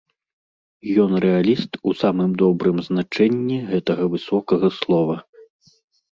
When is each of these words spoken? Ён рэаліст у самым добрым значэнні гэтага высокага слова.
Ён 1.01 1.11
рэаліст 1.25 1.71
у 1.91 1.91
самым 1.99 2.31
добрым 2.41 2.77
значэнні 2.87 3.57
гэтага 3.71 4.03
высокага 4.13 4.67
слова. 4.79 5.15